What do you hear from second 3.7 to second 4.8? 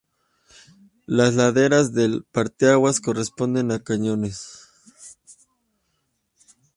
a cañones.